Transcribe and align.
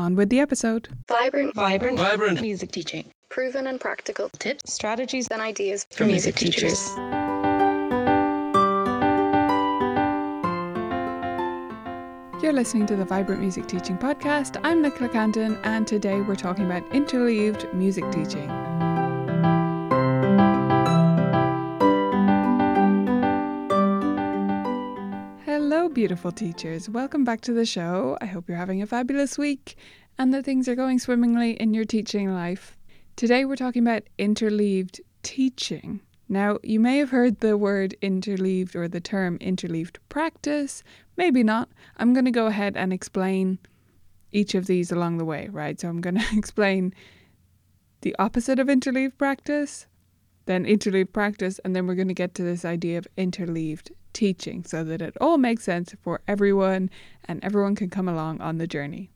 On 0.00 0.14
with 0.16 0.30
the 0.30 0.40
episode. 0.40 0.88
Vibrant, 1.08 1.54
Vibrant, 1.54 1.98
vibrant. 1.98 2.40
music 2.40 2.72
teaching. 2.72 3.12
proven 3.28 3.66
and 3.66 3.78
practical 3.78 4.30
Tips, 4.30 4.72
strategies 4.72 5.28
and 5.28 5.42
ideas 5.42 5.86
for 5.90 6.06
music 6.06 6.36
teachers. 6.36 6.88
You're 12.42 12.54
listening 12.54 12.86
to 12.86 12.96
the 12.96 13.04
Vibrant 13.04 13.42
Music 13.42 13.66
Teaching 13.66 13.98
Podcast. 13.98 14.58
I'm 14.64 14.80
Nicola 14.80 15.10
Cantan, 15.10 15.60
and 15.64 15.86
today 15.86 16.22
we're 16.22 16.34
talking 16.34 16.64
about 16.64 16.82
interleaved 16.92 17.70
music 17.74 18.10
teaching. 18.10 18.48
Beautiful 26.00 26.32
teachers. 26.32 26.88
Welcome 26.88 27.24
back 27.24 27.42
to 27.42 27.52
the 27.52 27.66
show. 27.66 28.16
I 28.22 28.24
hope 28.24 28.48
you're 28.48 28.56
having 28.56 28.80
a 28.80 28.86
fabulous 28.86 29.36
week 29.36 29.76
and 30.16 30.32
that 30.32 30.46
things 30.46 30.66
are 30.66 30.74
going 30.74 30.98
swimmingly 30.98 31.60
in 31.60 31.74
your 31.74 31.84
teaching 31.84 32.32
life. 32.32 32.74
Today, 33.16 33.44
we're 33.44 33.54
talking 33.54 33.82
about 33.86 34.04
interleaved 34.18 35.02
teaching. 35.22 36.00
Now, 36.26 36.56
you 36.62 36.80
may 36.80 36.96
have 36.96 37.10
heard 37.10 37.40
the 37.40 37.58
word 37.58 37.96
interleaved 38.00 38.74
or 38.74 38.88
the 38.88 39.02
term 39.02 39.36
interleaved 39.40 39.98
practice, 40.08 40.82
maybe 41.18 41.42
not. 41.42 41.68
I'm 41.98 42.14
going 42.14 42.24
to 42.24 42.30
go 42.30 42.46
ahead 42.46 42.78
and 42.78 42.94
explain 42.94 43.58
each 44.32 44.54
of 44.54 44.64
these 44.64 44.90
along 44.90 45.18
the 45.18 45.26
way, 45.26 45.50
right? 45.52 45.78
So, 45.78 45.88
I'm 45.88 46.00
going 46.00 46.14
to 46.18 46.24
explain 46.32 46.94
the 48.00 48.16
opposite 48.18 48.58
of 48.58 48.68
interleaved 48.68 49.18
practice, 49.18 49.86
then 50.46 50.64
interleaved 50.64 51.12
practice, 51.12 51.60
and 51.62 51.76
then 51.76 51.86
we're 51.86 51.94
going 51.94 52.08
to 52.08 52.14
get 52.14 52.34
to 52.36 52.42
this 52.42 52.64
idea 52.64 52.96
of 52.96 53.06
interleaved 53.18 53.90
teaching 54.12 54.64
so 54.64 54.84
that 54.84 55.02
it 55.02 55.16
all 55.20 55.38
makes 55.38 55.64
sense 55.64 55.94
for 56.02 56.20
everyone 56.26 56.90
and 57.24 57.42
everyone 57.44 57.74
can 57.74 57.90
come 57.90 58.08
along 58.08 58.40
on 58.40 58.58
the 58.58 58.66
journey. 58.66 59.10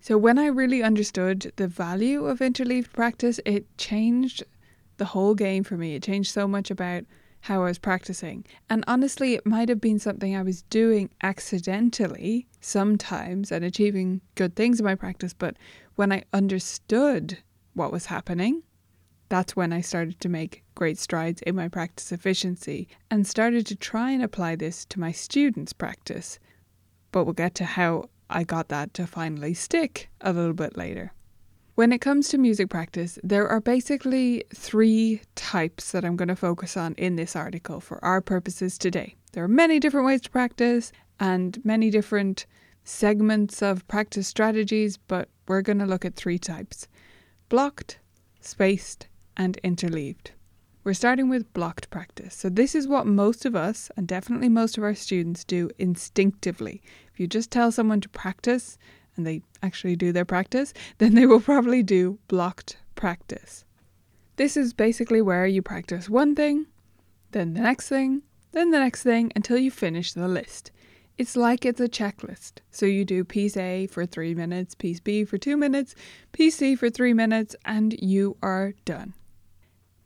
So, 0.00 0.16
when 0.16 0.38
I 0.38 0.46
really 0.46 0.82
understood 0.82 1.52
the 1.56 1.68
value 1.68 2.24
of 2.24 2.40
interleaved 2.40 2.92
practice, 2.92 3.38
it 3.44 3.66
changed 3.76 4.42
the 4.96 5.04
whole 5.06 5.34
game 5.34 5.62
for 5.62 5.76
me. 5.76 5.94
It 5.94 6.02
changed 6.02 6.32
so 6.32 6.48
much 6.48 6.70
about 6.70 7.04
how 7.42 7.62
I 7.62 7.66
was 7.66 7.78
practicing. 7.78 8.44
And 8.68 8.84
honestly, 8.86 9.34
it 9.34 9.46
might 9.46 9.68
have 9.68 9.80
been 9.80 9.98
something 9.98 10.36
I 10.36 10.42
was 10.42 10.62
doing 10.62 11.10
accidentally 11.22 12.46
sometimes 12.60 13.50
and 13.50 13.64
achieving 13.64 14.20
good 14.34 14.56
things 14.56 14.78
in 14.78 14.84
my 14.84 14.94
practice, 14.94 15.32
but 15.32 15.56
when 15.96 16.12
I 16.12 16.24
understood 16.32 17.38
what 17.74 17.92
was 17.92 18.06
happening, 18.06 18.62
that's 19.30 19.56
when 19.56 19.72
I 19.72 19.80
started 19.80 20.20
to 20.20 20.28
make 20.28 20.64
great 20.74 20.98
strides 20.98 21.40
in 21.42 21.56
my 21.56 21.68
practice 21.68 22.12
efficiency 22.12 22.88
and 23.10 23.26
started 23.26 23.64
to 23.68 23.76
try 23.76 24.10
and 24.10 24.22
apply 24.22 24.56
this 24.56 24.84
to 24.86 25.00
my 25.00 25.12
students' 25.12 25.72
practice. 25.72 26.38
But 27.12 27.24
we'll 27.24 27.32
get 27.32 27.54
to 27.54 27.64
how 27.64 28.10
I 28.28 28.44
got 28.44 28.68
that 28.68 28.92
to 28.94 29.06
finally 29.06 29.54
stick 29.54 30.10
a 30.20 30.32
little 30.32 30.52
bit 30.52 30.76
later. 30.76 31.12
When 31.76 31.92
it 31.92 32.00
comes 32.00 32.28
to 32.28 32.38
music 32.38 32.68
practice, 32.68 33.18
there 33.22 33.48
are 33.48 33.60
basically 33.60 34.44
three 34.54 35.22
types 35.36 35.92
that 35.92 36.04
I'm 36.04 36.16
going 36.16 36.28
to 36.28 36.36
focus 36.36 36.76
on 36.76 36.94
in 36.94 37.16
this 37.16 37.34
article 37.36 37.80
for 37.80 38.04
our 38.04 38.20
purposes 38.20 38.76
today. 38.76 39.14
There 39.32 39.44
are 39.44 39.48
many 39.48 39.78
different 39.78 40.06
ways 40.06 40.20
to 40.22 40.30
practice 40.30 40.90
and 41.20 41.64
many 41.64 41.88
different 41.88 42.46
segments 42.82 43.62
of 43.62 43.86
practice 43.86 44.26
strategies, 44.26 44.96
but 44.96 45.28
we're 45.46 45.62
going 45.62 45.78
to 45.78 45.86
look 45.86 46.04
at 46.04 46.16
three 46.16 46.38
types 46.38 46.88
blocked, 47.48 47.98
spaced, 48.40 49.06
and 49.40 49.56
interleaved. 49.64 50.32
We're 50.84 50.92
starting 50.92 51.30
with 51.30 51.50
blocked 51.54 51.88
practice. 51.88 52.34
So, 52.34 52.50
this 52.50 52.74
is 52.74 52.86
what 52.86 53.06
most 53.06 53.46
of 53.46 53.56
us, 53.56 53.90
and 53.96 54.06
definitely 54.06 54.50
most 54.50 54.76
of 54.76 54.84
our 54.84 54.94
students, 54.94 55.44
do 55.44 55.70
instinctively. 55.78 56.82
If 57.10 57.18
you 57.18 57.26
just 57.26 57.50
tell 57.50 57.72
someone 57.72 58.02
to 58.02 58.08
practice 58.10 58.76
and 59.16 59.26
they 59.26 59.40
actually 59.62 59.96
do 59.96 60.12
their 60.12 60.26
practice, 60.26 60.74
then 60.98 61.14
they 61.14 61.24
will 61.24 61.40
probably 61.40 61.82
do 61.82 62.18
blocked 62.28 62.76
practice. 62.96 63.64
This 64.36 64.58
is 64.58 64.74
basically 64.74 65.22
where 65.22 65.46
you 65.46 65.62
practice 65.62 66.10
one 66.10 66.34
thing, 66.34 66.66
then 67.30 67.54
the 67.54 67.60
next 67.60 67.88
thing, 67.88 68.22
then 68.52 68.72
the 68.72 68.78
next 68.78 69.02
thing 69.02 69.32
until 69.34 69.56
you 69.56 69.70
finish 69.70 70.12
the 70.12 70.28
list. 70.28 70.70
It's 71.16 71.36
like 71.36 71.64
it's 71.64 71.80
a 71.80 71.88
checklist. 71.88 72.60
So 72.70 72.84
you 72.84 73.06
do 73.06 73.24
piece 73.24 73.56
A 73.56 73.86
for 73.86 74.04
three 74.04 74.34
minutes, 74.34 74.74
piece 74.74 75.00
B 75.00 75.24
for 75.24 75.38
two 75.38 75.56
minutes, 75.56 75.94
piece 76.32 76.56
C 76.56 76.74
for 76.74 76.90
three 76.90 77.14
minutes, 77.14 77.56
and 77.64 77.94
you 78.02 78.36
are 78.42 78.74
done. 78.84 79.14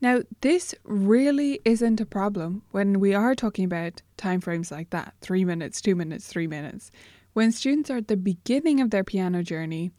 Now, 0.01 0.21
this 0.41 0.75
really 0.85 1.61
isn't 1.65 2.01
a 2.01 2.07
problem 2.07 2.63
when 2.73 3.01
we 3.01 3.15
are 3.15 3.35
talking 3.35 3.65
about 3.65 4.03
timeframes 4.19 4.71
like 4.71 4.91
that 4.91 5.15
three 5.21 5.45
minutes, 5.45 5.81
two 5.81 5.95
minutes, 5.95 6.27
three 6.27 6.47
minutes. 6.47 6.91
When 7.33 7.53
students 7.53 7.91
are 7.91 7.99
at 7.99 8.09
the 8.09 8.17
beginning 8.17 8.81
of 8.81 8.91
their 8.91 9.05
piano 9.05 9.43
journey, 9.43 9.93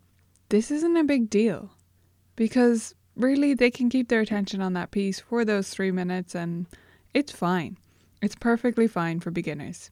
this 0.50 0.72
isn't 0.72 0.98
a 0.98 1.04
big 1.04 1.30
deal 1.30 1.72
because 2.36 2.94
really 3.16 3.54
they 3.54 3.72
can 3.72 3.90
keep 3.90 4.10
their 4.10 4.22
attention 4.22 4.62
on 4.62 4.74
that 4.74 4.92
piece 4.92 5.20
for 5.20 5.44
those 5.44 5.70
three 5.70 5.92
minutes 5.92 6.36
and 6.36 6.68
it's 7.14 7.32
fine. 7.32 7.78
It's 8.22 8.36
perfectly 8.36 8.88
fine 8.88 9.20
for 9.20 9.32
beginners. 9.32 9.92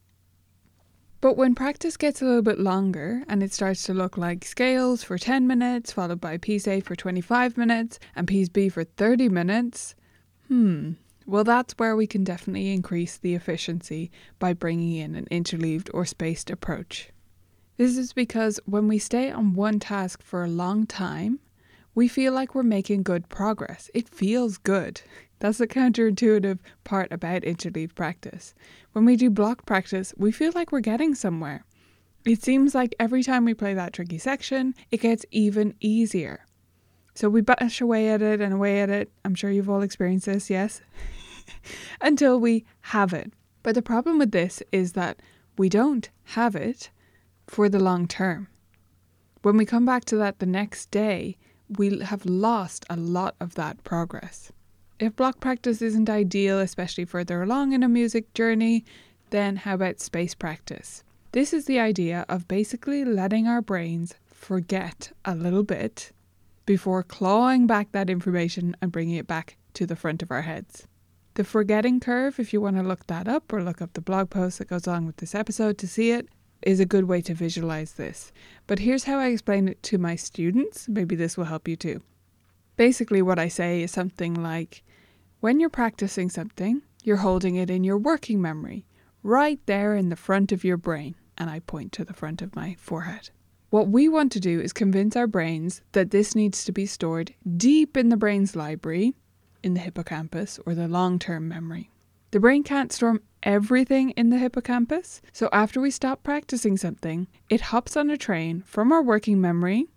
But 1.23 1.38
when 1.38 1.56
practice 1.56 1.95
gets 1.95 2.22
a 2.22 2.25
little 2.25 2.41
bit 2.41 2.59
longer 2.59 3.23
and 3.29 3.41
it 3.41 3.53
starts 3.53 3.84
to 3.84 3.94
look 3.94 4.17
like 4.17 4.44
scales 4.44 5.06
for 5.06 5.17
10 5.17 5.47
minutes, 5.47 5.94
followed 5.94 6.19
by 6.19 6.35
piece 6.35 6.67
A 6.67 6.81
for 6.81 6.97
25 6.97 7.56
minutes 7.56 7.97
and 8.13 8.28
piece 8.28 8.50
B 8.50 8.67
for 8.67 8.84
30 8.84 9.29
minutes, 9.29 9.95
hmm, 10.50 10.91
well, 11.25 11.45
that's 11.45 11.75
where 11.78 11.95
we 11.95 12.07
can 12.07 12.25
definitely 12.25 12.73
increase 12.73 13.16
the 13.16 13.35
efficiency 13.35 14.11
by 14.38 14.51
bringing 14.51 14.97
in 14.97 15.16
an 15.16 15.28
interleaved 15.31 15.89
or 15.94 16.03
spaced 16.06 16.50
approach. 16.50 17.11
This 17.78 17.97
is 17.97 18.11
because 18.11 18.59
when 18.66 18.90
we 18.90 19.00
stay 19.00 19.31
on 19.31 19.53
one 19.53 19.79
task 19.79 20.22
for 20.22 20.44
a 20.44 20.50
long 20.50 20.85
time, 20.85 21.40
we 21.95 22.09
feel 22.09 22.34
like 22.34 22.53
we're 22.53 22.63
making 22.63 23.03
good 23.03 23.29
progress. 23.29 23.90
It 23.94 24.09
feels 24.09 24.57
good. 24.57 25.00
That's 25.44 25.58
the 25.58 25.68
counterintuitive 25.68 26.59
part 26.86 27.12
about 27.12 27.44
interleaved 27.44 27.96
practice. 27.96 28.56
When 28.94 29.04
we 29.04 29.18
do 29.18 29.30
block 29.30 29.66
practice, 29.66 30.14
we 30.16 30.31
feel 30.31 30.54
like 30.56 30.72
we're 30.72 30.80
getting 30.80 31.14
somewhere. 31.16 31.66
It 32.26 32.42
seems 32.42 32.74
like 32.74 32.96
every 32.98 33.24
time 33.24 33.44
we 33.44 33.53
play 33.53 33.74
that 33.74 33.92
tricky 33.92 34.20
section, 34.20 34.74
it 34.90 35.02
gets 35.02 35.26
even 35.32 35.74
easier. 35.82 36.46
So 37.14 37.28
we 37.28 37.42
bash 37.42 37.82
away 37.82 38.08
at 38.08 38.22
it 38.22 38.40
and 38.40 38.53
away 38.53 38.80
at 38.80 38.90
it. 38.90 39.12
I'm 39.26 39.36
sure 39.36 39.52
you've 39.52 39.70
all 39.70 39.82
experienced 39.82 40.28
this, 40.28 40.50
yes? 40.50 40.79
Until 42.02 42.40
we 42.40 42.64
have 42.79 43.12
it. 43.12 43.34
But 43.64 43.76
the 43.76 43.82
problem 43.82 44.20
with 44.20 44.32
this 44.32 44.64
is 44.72 44.94
that 44.94 45.20
we 45.58 45.67
don't 45.67 46.09
have 46.23 46.56
it 46.56 46.90
for 47.47 47.67
the 47.67 47.84
long 47.84 48.08
term. 48.08 48.47
When 49.41 49.58
we 49.58 49.66
come 49.66 49.85
back 49.85 50.06
to 50.06 50.16
that 50.16 50.40
the 50.40 50.46
next 50.46 50.90
day, 50.90 51.35
we 51.67 52.00
have 52.00 52.26
lost 52.26 52.85
a 52.90 52.96
lot 52.96 53.35
of 53.41 53.56
that 53.56 53.84
progress. 53.84 54.53
If 55.03 55.17
block 55.17 55.41
practice 55.41 55.82
isn't 55.82 56.09
ideal, 56.09 56.59
especially 56.61 57.03
further 57.03 57.44
along 57.44 57.73
in 57.73 57.84
a 57.84 57.90
music 57.90 58.34
journey, 58.34 58.85
then 59.32 59.58
how 59.58 59.73
about 59.73 60.00
space 60.00 60.34
practice? 60.34 61.03
This 61.34 61.52
is 61.52 61.66
the 61.66 61.78
idea 61.78 62.26
of 62.29 62.47
basically 62.47 63.03
letting 63.03 63.46
our 63.46 63.61
brains 63.61 64.16
forget 64.23 65.11
a 65.26 65.35
little 65.35 65.64
bit 65.64 66.14
before 66.66 67.03
clawing 67.03 67.67
back 67.67 67.91
that 67.91 68.09
information 68.09 68.78
and 68.82 68.94
bringing 68.94 69.17
it 69.17 69.28
back 69.28 69.58
to 69.73 69.85
the 69.85 69.97
front 69.97 70.23
of 70.23 70.32
our 70.32 70.44
heads. 70.44 70.88
The 71.34 71.44
forgetting 71.44 72.00
curve, 72.00 72.40
if 72.40 72.53
you 72.53 72.61
want 72.61 72.78
to 72.78 72.82
look 72.82 73.08
that 73.08 73.28
up 73.28 73.52
or 73.52 73.61
look 73.61 73.82
up 73.82 73.96
the 73.96 74.00
blog 74.00 74.29
post 74.29 74.59
that 74.59 74.70
goes 74.70 74.88
along 74.88 75.05
with 75.05 75.17
this 75.17 75.35
episode 75.35 75.78
to 75.79 75.88
see 75.88 76.11
it, 76.11 76.29
is 76.61 76.79
a 76.79 76.85
good 76.85 77.09
way 77.09 77.20
to 77.23 77.34
visualize 77.34 77.96
this. 77.96 78.32
But 78.67 78.79
here's 78.79 79.03
how 79.03 79.20
I 79.20 79.28
explain 79.28 79.67
it 79.67 79.84
to 79.84 79.97
my 79.97 80.16
students. 80.16 80.88
Maybe 80.88 81.17
this 81.17 81.35
will 81.35 81.44
help 81.44 81.67
you 81.67 81.76
too. 81.76 82.02
Basically, 82.78 83.22
what 83.22 83.38
I 83.38 83.50
say 83.50 83.84
is 83.84 83.91
something 83.91 84.41
like 84.41 84.82
when 85.43 85.59
you're 85.59 85.69
practicing 85.69 86.29
something, 86.29 86.81
you're 87.03 87.17
holding 87.17 87.57
it 87.57 87.69
in 87.69 87.84
your 87.84 87.97
working 87.97 88.41
memory, 88.41 88.85
right 89.23 89.59
there 89.66 89.93
in 89.93 90.07
the 90.07 90.16
front 90.16 90.53
of 90.53 90.63
your 90.63 90.78
brain. 90.78 91.16
And 91.37 91.49
I 91.49 91.59
point 91.59 91.91
to 91.91 92.05
the 92.05 92.13
front 92.13 92.41
of 92.41 92.55
my 92.55 92.78
forehead. 92.79 93.29
What 93.69 93.90
we 93.90 94.07
want 94.07 94.31
to 94.31 94.40
do 94.40 94.61
is 94.61 94.72
convince 94.72 95.17
our 95.17 95.28
brains 95.28 95.81
that 95.91 96.11
this 96.11 96.34
needs 96.34 96.63
to 96.63 96.72
be 96.72 96.85
stored 96.85 97.34
deep 97.57 97.97
in 97.97 98.07
the 98.07 98.16
brain's 98.16 98.55
library, 98.55 99.16
in 99.61 99.73
the 99.73 99.81
hippocampus, 99.81 100.61
or 100.66 100.75
the 100.75 100.87
long 100.87 101.19
term 101.19 101.49
memory. 101.49 101.91
The 102.31 102.40
brain 102.40 102.63
can't 102.63 102.93
store 102.93 103.19
everything 103.43 104.11
in 104.11 104.29
the 104.29 104.37
hippocampus, 104.37 105.22
so 105.34 105.49
after 105.51 105.81
we 105.81 105.91
stop 105.91 106.23
practicing 106.23 106.78
something, 106.78 107.28
it 107.49 107.59
hops 107.59 107.97
on 107.97 108.09
a 108.09 108.16
train 108.16 108.61
from 108.61 108.93
our 108.93 109.03
working 109.03 109.41
memory 109.41 109.90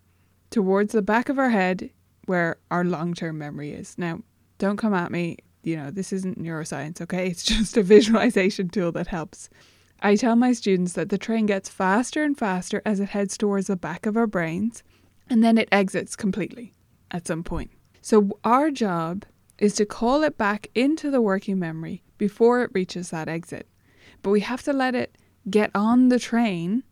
towards 0.50 0.92
the 0.92 1.02
back 1.02 1.28
of 1.28 1.38
our 1.38 1.50
head 1.50 1.90
where 2.24 2.56
our 2.68 2.82
long 2.82 3.14
term 3.14 3.38
memory 3.38 3.70
is. 3.70 3.96
Now, 3.96 4.22
don't 4.58 4.76
come 4.76 4.94
at 4.94 5.10
me, 5.10 5.38
you 5.62 5.76
know, 5.76 5.90
this 5.90 6.12
isn't 6.12 6.42
neuroscience, 6.42 7.00
okay? 7.00 7.28
It's 7.28 7.42
just 7.56 7.76
a 7.76 7.82
visualization 7.82 8.68
tool 8.68 8.92
that 8.92 9.08
helps. 9.08 9.48
I 10.00 10.14
tell 10.16 10.36
my 10.36 10.52
students 10.52 10.92
that 10.92 11.08
the 11.08 11.18
train 11.18 11.46
gets 11.46 11.68
faster 11.68 12.22
and 12.22 12.36
faster 12.36 12.82
as 12.84 13.00
it 13.00 13.10
heads 13.10 13.36
towards 13.36 13.68
the 13.68 13.76
back 13.76 14.06
of 14.06 14.16
our 14.16 14.26
brains, 14.26 14.82
and 15.28 15.42
then 15.42 15.58
it 15.58 15.68
exits 15.72 16.16
completely 16.16 16.74
at 17.10 17.26
some 17.26 17.42
point. 17.42 17.70
So, 18.02 18.38
our 18.44 18.70
job 18.70 19.24
is 19.58 19.74
to 19.76 19.86
call 19.86 20.22
it 20.22 20.36
back 20.36 20.68
into 20.74 21.10
the 21.10 21.22
working 21.22 21.58
memory 21.58 22.02
before 22.18 22.62
it 22.62 22.70
reaches 22.74 23.10
that 23.10 23.28
exit. 23.28 23.66
But 24.22 24.30
we 24.30 24.40
have 24.40 24.62
to 24.64 24.72
let 24.72 24.94
it 24.94 25.16
get 25.48 25.70
on 25.74 26.08
the 26.08 26.18
train 26.18 26.82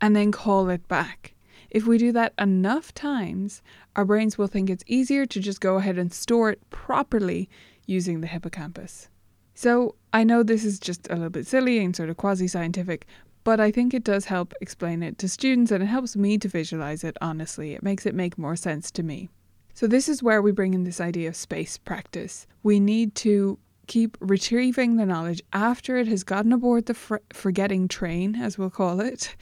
and 0.00 0.14
then 0.14 0.32
call 0.32 0.68
it 0.68 0.86
back. 0.88 1.34
If 1.72 1.86
we 1.86 1.96
do 1.96 2.12
that 2.12 2.34
enough 2.38 2.92
times, 2.92 3.62
our 3.96 4.04
brains 4.04 4.36
will 4.36 4.46
think 4.46 4.68
it's 4.68 4.84
easier 4.86 5.24
to 5.24 5.40
just 5.40 5.62
go 5.62 5.76
ahead 5.76 5.96
and 5.96 6.12
store 6.12 6.50
it 6.50 6.60
properly 6.68 7.48
using 7.86 8.20
the 8.20 8.26
hippocampus. 8.26 9.08
So 9.54 9.94
I 10.12 10.22
know 10.22 10.42
this 10.42 10.66
is 10.66 10.78
just 10.78 11.08
a 11.08 11.14
little 11.14 11.30
bit 11.30 11.46
silly 11.46 11.82
and 11.82 11.96
sort 11.96 12.10
of 12.10 12.18
quasi 12.18 12.46
scientific, 12.46 13.06
but 13.42 13.58
I 13.58 13.70
think 13.70 13.94
it 13.94 14.04
does 14.04 14.26
help 14.26 14.52
explain 14.60 15.02
it 15.02 15.16
to 15.16 15.30
students 15.30 15.72
and 15.72 15.82
it 15.82 15.86
helps 15.86 16.14
me 16.14 16.36
to 16.38 16.48
visualize 16.48 17.04
it 17.04 17.16
honestly. 17.22 17.72
It 17.72 17.82
makes 17.82 18.04
it 18.04 18.14
make 18.14 18.36
more 18.36 18.54
sense 18.54 18.90
to 18.90 19.02
me. 19.02 19.30
So, 19.72 19.86
this 19.86 20.10
is 20.10 20.22
where 20.22 20.42
we 20.42 20.52
bring 20.52 20.74
in 20.74 20.84
this 20.84 21.00
idea 21.00 21.30
of 21.30 21.36
space 21.36 21.78
practice. 21.78 22.46
We 22.62 22.80
need 22.80 23.14
to 23.16 23.58
keep 23.86 24.18
retrieving 24.20 24.96
the 24.96 25.06
knowledge 25.06 25.42
after 25.54 25.96
it 25.96 26.06
has 26.08 26.22
gotten 26.22 26.52
aboard 26.52 26.84
the 26.84 26.94
fr- 26.94 27.16
forgetting 27.32 27.88
train, 27.88 28.36
as 28.36 28.58
we'll 28.58 28.68
call 28.68 29.00
it, 29.00 29.34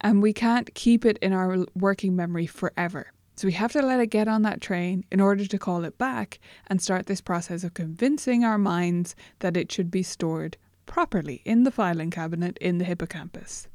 and 0.00 0.22
we 0.22 0.32
can't 0.32 0.74
keep 0.74 1.04
it 1.04 1.18
in 1.18 1.32
our 1.32 1.64
working 1.74 2.14
memory 2.14 2.46
forever. 2.46 3.12
So 3.36 3.46
we 3.46 3.52
have 3.52 3.72
to 3.72 3.82
let 3.82 4.00
it 4.00 4.08
get 4.08 4.26
on 4.26 4.42
that 4.42 4.60
train 4.60 5.04
in 5.12 5.20
order 5.20 5.46
to 5.46 5.58
call 5.58 5.84
it 5.84 5.96
back 5.96 6.40
and 6.66 6.82
start 6.82 7.06
this 7.06 7.20
process 7.20 7.62
of 7.62 7.74
convincing 7.74 8.44
our 8.44 8.58
minds 8.58 9.14
that 9.38 9.56
it 9.56 9.70
should 9.70 9.90
be 9.90 10.02
stored 10.02 10.56
properly 10.86 11.42
in 11.44 11.62
the 11.62 11.70
filing 11.70 12.10
cabinet 12.10 12.58
in 12.60 12.78
the 12.78 12.84
hippocampus. 12.84 13.68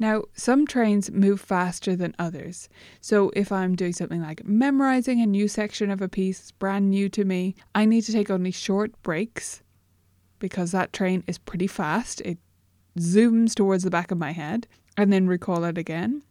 Now, 0.00 0.24
some 0.32 0.66
trains 0.66 1.10
move 1.10 1.40
faster 1.40 1.96
than 1.96 2.14
others. 2.18 2.68
So, 3.00 3.30
if 3.34 3.50
I'm 3.50 3.74
doing 3.74 3.92
something 3.92 4.22
like 4.22 4.44
memorizing 4.44 5.20
a 5.20 5.26
new 5.26 5.48
section 5.48 5.90
of 5.90 6.00
a 6.00 6.08
piece 6.08 6.52
brand 6.52 6.90
new 6.90 7.08
to 7.10 7.24
me, 7.24 7.56
I 7.74 7.84
need 7.84 8.02
to 8.02 8.12
take 8.12 8.30
only 8.30 8.52
short 8.52 9.00
breaks 9.02 9.62
because 10.38 10.70
that 10.72 10.92
train 10.92 11.24
is 11.26 11.38
pretty 11.38 11.66
fast. 11.66 12.20
It 12.22 12.38
zooms 12.98 13.54
towards 13.54 13.84
the 13.84 13.90
back 13.90 14.10
of 14.10 14.18
my 14.18 14.32
head 14.32 14.66
and 14.98 15.12
then 15.12 15.28
recall 15.28 15.64
it 15.64 15.78
again. 15.78 16.22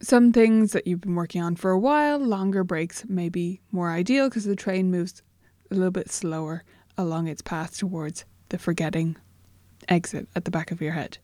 Some 0.00 0.30
things 0.30 0.72
that 0.72 0.86
you've 0.86 1.00
been 1.00 1.14
working 1.14 1.42
on 1.42 1.56
for 1.56 1.70
a 1.70 1.78
while, 1.78 2.18
longer 2.18 2.62
breaks 2.62 3.04
may 3.08 3.30
be 3.30 3.62
more 3.72 3.90
ideal 3.90 4.28
because 4.28 4.44
the 4.44 4.54
train 4.54 4.90
moves 4.90 5.22
a 5.70 5.74
little 5.74 5.90
bit 5.90 6.12
slower 6.12 6.62
along 6.98 7.26
its 7.26 7.40
path 7.40 7.78
towards 7.78 8.26
the 8.50 8.58
forgetting 8.58 9.16
exit 9.88 10.28
at 10.36 10.44
the 10.44 10.50
back 10.50 10.70
of 10.70 10.82
your 10.82 10.92
head. 10.92 11.16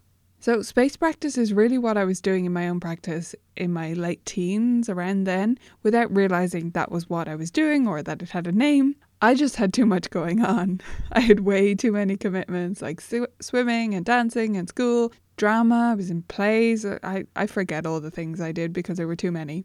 So, 0.42 0.62
space 0.62 0.96
practice 0.96 1.36
is 1.36 1.52
really 1.52 1.76
what 1.76 1.98
I 1.98 2.06
was 2.06 2.22
doing 2.22 2.46
in 2.46 2.54
my 2.54 2.66
own 2.66 2.80
practice 2.80 3.34
in 3.58 3.74
my 3.74 3.92
late 3.92 4.24
teens, 4.24 4.88
around 4.88 5.24
then, 5.24 5.58
without 5.82 6.16
realizing 6.16 6.70
that 6.70 6.90
was 6.90 7.10
what 7.10 7.28
I 7.28 7.34
was 7.34 7.50
doing 7.50 7.86
or 7.86 8.02
that 8.02 8.22
it 8.22 8.30
had 8.30 8.46
a 8.46 8.52
name. 8.52 8.96
I 9.20 9.34
just 9.34 9.56
had 9.56 9.74
too 9.74 9.84
much 9.84 10.08
going 10.08 10.42
on. 10.42 10.80
I 11.12 11.20
had 11.20 11.40
way 11.40 11.74
too 11.74 11.92
many 11.92 12.16
commitments 12.16 12.80
like 12.80 13.02
sw- 13.02 13.28
swimming 13.38 13.94
and 13.94 14.06
dancing 14.06 14.56
and 14.56 14.66
school, 14.66 15.12
drama, 15.40 15.90
I 15.92 15.94
was 15.94 16.10
in 16.10 16.22
plays. 16.22 16.84
Uh, 16.84 16.98
I, 17.02 17.24
I 17.34 17.46
forget 17.46 17.86
all 17.86 18.00
the 18.00 18.10
things 18.10 18.40
I 18.40 18.52
did 18.52 18.72
because 18.72 18.98
there 18.98 19.08
were 19.08 19.16
too 19.16 19.32
many. 19.32 19.64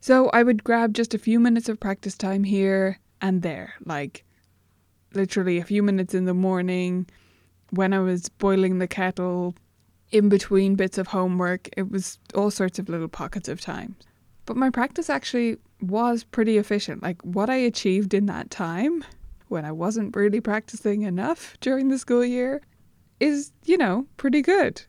So 0.00 0.28
I 0.30 0.42
would 0.42 0.64
grab 0.64 0.92
just 0.92 1.14
a 1.14 1.18
few 1.18 1.40
minutes 1.40 1.68
of 1.68 1.80
practice 1.80 2.18
time 2.18 2.44
here 2.44 2.98
and 3.22 3.40
there, 3.40 3.74
like 3.84 4.24
literally 5.14 5.58
a 5.58 5.64
few 5.64 5.82
minutes 5.82 6.12
in 6.14 6.24
the 6.24 6.34
morning 6.34 7.06
when 7.70 7.94
I 7.94 8.00
was 8.00 8.28
boiling 8.28 8.78
the 8.78 8.88
kettle, 8.88 9.54
in 10.10 10.28
between 10.28 10.74
bits 10.74 10.98
of 10.98 11.08
homework. 11.08 11.68
It 11.76 11.90
was 11.90 12.18
all 12.34 12.50
sorts 12.50 12.78
of 12.78 12.88
little 12.88 13.08
pockets 13.08 13.48
of 13.48 13.60
time. 13.60 13.96
But 14.46 14.56
my 14.56 14.70
practice 14.70 15.08
actually 15.08 15.56
was 15.80 16.24
pretty 16.24 16.58
efficient. 16.58 17.02
Like 17.02 17.22
what 17.22 17.48
I 17.48 17.56
achieved 17.56 18.14
in 18.14 18.26
that 18.26 18.50
time 18.50 19.04
when 19.48 19.64
I 19.64 19.72
wasn't 19.72 20.14
really 20.14 20.40
practicing 20.40 21.02
enough 21.02 21.56
during 21.60 21.88
the 21.88 21.98
school 21.98 22.24
year 22.24 22.62
is, 23.20 23.52
you 23.64 23.78
know, 23.78 24.06
pretty 24.16 24.42
good. 24.42 24.82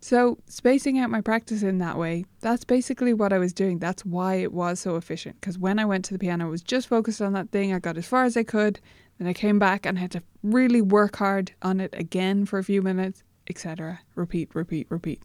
So, 0.00 0.38
spacing 0.46 0.98
out 0.98 1.10
my 1.10 1.20
practice 1.20 1.64
in 1.64 1.78
that 1.78 1.98
way, 1.98 2.24
that's 2.40 2.64
basically 2.64 3.12
what 3.12 3.32
I 3.32 3.38
was 3.38 3.52
doing. 3.52 3.78
That's 3.78 4.04
why 4.04 4.36
it 4.36 4.52
was 4.52 4.78
so 4.78 4.94
efficient. 4.94 5.40
Because 5.40 5.58
when 5.58 5.80
I 5.80 5.84
went 5.84 6.04
to 6.06 6.12
the 6.12 6.20
piano, 6.20 6.46
I 6.46 6.50
was 6.50 6.62
just 6.62 6.86
focused 6.86 7.20
on 7.20 7.32
that 7.32 7.50
thing. 7.50 7.74
I 7.74 7.80
got 7.80 7.98
as 7.98 8.06
far 8.06 8.24
as 8.24 8.36
I 8.36 8.44
could. 8.44 8.78
Then 9.18 9.26
I 9.26 9.32
came 9.32 9.58
back 9.58 9.84
and 9.84 9.98
I 9.98 10.02
had 10.02 10.12
to 10.12 10.22
really 10.44 10.80
work 10.80 11.16
hard 11.16 11.52
on 11.62 11.80
it 11.80 11.92
again 11.98 12.46
for 12.46 12.60
a 12.60 12.64
few 12.64 12.80
minutes, 12.80 13.24
etc. 13.50 14.00
Repeat, 14.14 14.54
repeat, 14.54 14.86
repeat. 14.88 15.20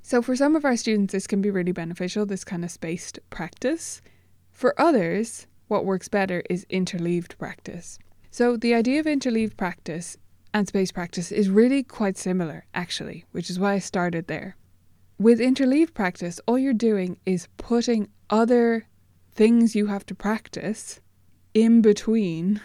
So, 0.00 0.22
for 0.22 0.34
some 0.36 0.56
of 0.56 0.64
our 0.64 0.76
students, 0.76 1.12
this 1.12 1.26
can 1.26 1.42
be 1.42 1.50
really 1.50 1.72
beneficial, 1.72 2.24
this 2.24 2.44
kind 2.44 2.64
of 2.64 2.70
spaced 2.70 3.18
practice. 3.28 4.00
For 4.52 4.78
others, 4.80 5.46
what 5.68 5.84
works 5.84 6.08
better 6.08 6.42
is 6.48 6.66
interleaved 6.70 7.36
practice. 7.36 7.98
So, 8.30 8.56
the 8.56 8.74
idea 8.74 9.00
of 9.00 9.06
interleaved 9.06 9.58
practice 9.58 10.16
and 10.54 10.68
space 10.68 10.92
practice 10.92 11.32
is 11.32 11.50
really 11.50 11.82
quite 11.82 12.16
similar, 12.16 12.64
actually, 12.72 13.24
which 13.32 13.50
is 13.50 13.58
why 13.58 13.72
I 13.74 13.80
started 13.80 14.28
there. 14.28 14.56
With 15.18 15.40
interleaved 15.40 15.94
practice, 15.94 16.40
all 16.46 16.58
you're 16.58 16.72
doing 16.72 17.18
is 17.26 17.48
putting 17.56 18.08
other 18.30 18.86
things 19.34 19.74
you 19.74 19.86
have 19.86 20.06
to 20.06 20.14
practice 20.14 21.00
in 21.54 21.82
between 21.82 22.60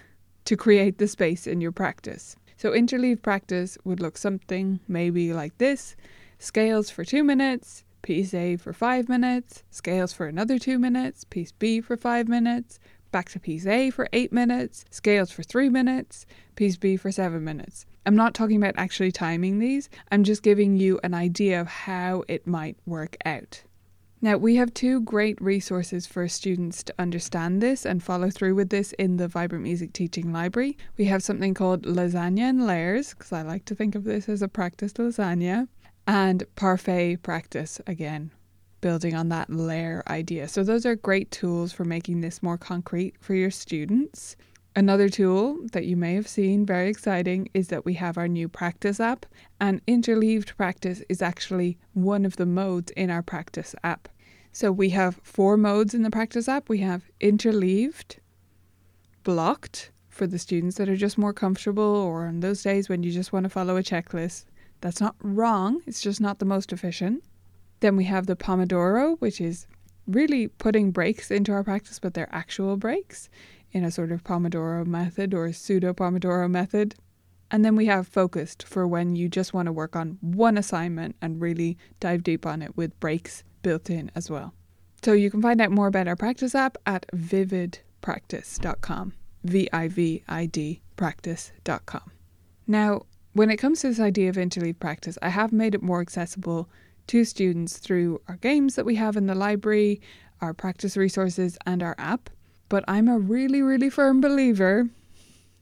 to 0.45 0.55
create 0.55 0.99
the 0.99 1.07
space 1.07 1.47
in 1.47 1.61
your 1.61 1.71
practice. 1.71 2.35
So, 2.57 2.71
interleaved 2.71 3.23
practice 3.23 3.77
would 3.83 3.99
look 3.99 4.17
something 4.17 4.79
maybe 4.87 5.33
like 5.33 5.57
this 5.57 5.95
scales 6.37 6.89
for 6.89 7.03
two 7.03 7.23
minutes, 7.23 7.83
piece 8.01 8.33
A 8.33 8.55
for 8.55 8.71
five 8.71 9.09
minutes, 9.09 9.63
scales 9.71 10.13
for 10.13 10.27
another 10.27 10.59
two 10.59 10.77
minutes, 10.77 11.23
piece 11.23 11.51
B 11.51 11.81
for 11.81 11.97
five 11.97 12.27
minutes, 12.27 12.79
back 13.11 13.29
to 13.29 13.39
piece 13.39 13.65
A 13.65 13.89
for 13.89 14.07
8 14.13 14.31
minutes, 14.31 14.85
scales 14.89 15.31
for 15.31 15.43
3 15.43 15.69
minutes, 15.69 16.25
piece 16.55 16.77
B 16.77 16.97
for 16.97 17.11
7 17.11 17.43
minutes. 17.43 17.85
I'm 18.05 18.15
not 18.15 18.33
talking 18.33 18.57
about 18.57 18.75
actually 18.77 19.11
timing 19.11 19.59
these, 19.59 19.89
I'm 20.11 20.23
just 20.23 20.43
giving 20.43 20.77
you 20.77 20.99
an 21.03 21.13
idea 21.13 21.59
of 21.59 21.67
how 21.67 22.23
it 22.27 22.47
might 22.47 22.77
work 22.85 23.17
out. 23.25 23.63
Now, 24.21 24.35
we 24.35 24.57
have 24.57 24.73
two 24.73 24.99
great 25.01 25.41
resources 25.41 26.05
for 26.05 26.27
students 26.27 26.83
to 26.83 26.93
understand 26.99 27.61
this 27.61 27.85
and 27.85 28.03
follow 28.03 28.29
through 28.29 28.55
with 28.55 28.69
this 28.69 28.91
in 28.93 29.15
the 29.15 29.29
Vibrant 29.29 29.63
Music 29.63 29.93
Teaching 29.93 30.33
Library. 30.33 30.77
We 30.97 31.05
have 31.05 31.23
something 31.23 31.53
called 31.53 31.83
Lasagna 31.83 32.49
and 32.49 32.67
Layers, 32.67 33.13
because 33.13 33.31
I 33.31 33.43
like 33.43 33.63
to 33.65 33.75
think 33.75 33.95
of 33.95 34.03
this 34.03 34.27
as 34.27 34.41
a 34.41 34.49
practice 34.49 34.91
lasagna, 34.93 35.69
and 36.05 36.43
Parfait 36.55 37.15
Practice 37.17 37.79
again, 37.87 38.31
building 38.81 39.15
on 39.15 39.29
that 39.29 39.49
layer 39.49 40.03
idea. 40.07 40.47
So, 40.47 40.63
those 40.63 40.85
are 40.85 40.95
great 40.95 41.31
tools 41.31 41.71
for 41.71 41.85
making 41.85 42.21
this 42.21 42.43
more 42.43 42.57
concrete 42.57 43.15
for 43.19 43.33
your 43.33 43.51
students. 43.51 44.35
Another 44.75 45.09
tool 45.09 45.57
that 45.71 45.85
you 45.85 45.97
may 45.97 46.13
have 46.13 46.27
seen, 46.27 46.65
very 46.65 46.89
exciting, 46.89 47.49
is 47.53 47.69
that 47.69 47.85
we 47.85 47.95
have 47.95 48.17
our 48.17 48.27
new 48.27 48.47
practice 48.47 48.99
app, 48.99 49.25
and 49.59 49.81
interleaved 49.87 50.55
practice 50.57 51.03
is 51.09 51.21
actually 51.21 51.77
one 51.93 52.25
of 52.25 52.35
the 52.35 52.45
modes 52.45 52.91
in 52.91 53.09
our 53.09 53.23
practice 53.23 53.75
app. 53.83 54.07
So, 54.51 54.71
we 54.71 54.89
have 54.89 55.19
four 55.23 55.57
modes 55.57 55.93
in 55.93 56.03
the 56.03 56.11
practice 56.11 56.47
app 56.47 56.69
we 56.69 56.79
have 56.79 57.03
interleaved, 57.19 58.17
blocked 59.23 59.91
for 60.07 60.27
the 60.27 60.39
students 60.39 60.77
that 60.77 60.89
are 60.89 60.95
just 60.95 61.17
more 61.17 61.33
comfortable, 61.33 61.83
or 61.83 62.25
on 62.25 62.39
those 62.41 62.63
days 62.63 62.89
when 62.89 63.03
you 63.03 63.11
just 63.11 63.33
want 63.33 63.43
to 63.43 63.49
follow 63.49 63.77
a 63.77 63.83
checklist. 63.83 64.45
That's 64.81 65.01
not 65.01 65.15
wrong, 65.21 65.81
it's 65.85 66.01
just 66.01 66.21
not 66.21 66.39
the 66.39 66.45
most 66.45 66.71
efficient. 66.71 67.23
Then 67.79 67.95
we 67.95 68.05
have 68.05 68.25
the 68.25 68.35
Pomodoro, 68.35 69.17
which 69.19 69.39
is 69.39 69.67
really 70.07 70.47
putting 70.47 70.91
breaks 70.91 71.31
into 71.31 71.51
our 71.51 71.63
practice, 71.63 71.99
but 71.99 72.13
they're 72.13 72.33
actual 72.33 72.77
breaks 72.77 73.29
in 73.71 73.83
a 73.83 73.91
sort 73.91 74.11
of 74.11 74.23
Pomodoro 74.23 74.85
method 74.85 75.33
or 75.33 75.51
pseudo 75.53 75.93
Pomodoro 75.93 76.49
method. 76.49 76.95
And 77.51 77.65
then 77.65 77.75
we 77.75 77.87
have 77.87 78.07
focused 78.07 78.63
for 78.67 78.87
when 78.87 79.15
you 79.15 79.27
just 79.29 79.53
want 79.53 79.65
to 79.67 79.71
work 79.71 79.95
on 79.95 80.17
one 80.21 80.57
assignment 80.57 81.15
and 81.21 81.41
really 81.41 81.77
dive 81.99 82.23
deep 82.23 82.45
on 82.45 82.61
it 82.61 82.77
with 82.77 82.99
breaks 82.99 83.43
built 83.61 83.89
in 83.89 84.11
as 84.15 84.29
well. 84.29 84.53
So 85.03 85.13
you 85.13 85.31
can 85.31 85.41
find 85.41 85.61
out 85.61 85.71
more 85.71 85.87
about 85.87 86.07
our 86.07 86.15
practice 86.15 86.53
app 86.53 86.77
at 86.85 87.05
vividpractice.com. 87.15 89.13
V 89.45 89.69
I 89.71 89.87
V 89.87 90.23
I 90.27 90.45
D 90.45 90.81
practice.com. 90.97 92.11
Now, 92.67 93.03
when 93.33 93.49
it 93.49 93.57
comes 93.57 93.79
to 93.81 93.87
this 93.87 93.99
idea 93.99 94.29
of 94.29 94.35
interleave 94.35 94.79
practice, 94.79 95.17
I 95.21 95.29
have 95.29 95.53
made 95.53 95.73
it 95.73 95.81
more 95.81 96.01
accessible 96.01 96.67
to 97.09 97.25
students 97.25 97.77
through 97.77 98.21
our 98.27 98.37
games 98.37 98.75
that 98.75 98.85
we 98.85 98.93
have 98.93 99.17
in 99.17 99.25
the 99.25 99.33
library, 99.33 99.99
our 100.41 100.53
practice 100.53 100.95
resources, 100.95 101.57
and 101.65 101.81
our 101.81 101.95
app. 101.97 102.29
But 102.69 102.85
I'm 102.87 103.07
a 103.07 103.17
really, 103.17 103.63
really 103.63 103.89
firm 103.89 104.21
believer. 104.21 104.87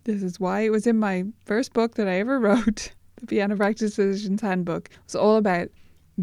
This 0.03 0.21
is 0.21 0.41
why 0.41 0.61
it 0.61 0.71
was 0.71 0.85
in 0.85 0.99
my 0.99 1.23
first 1.45 1.71
book 1.71 1.95
that 1.95 2.07
I 2.07 2.19
ever 2.19 2.37
wrote, 2.41 2.91
the 3.15 3.27
Piano 3.27 3.55
Practice 3.55 3.95
Physician's 3.95 4.41
Handbook. 4.41 4.89
It's 5.05 5.15
all 5.15 5.37
about 5.37 5.69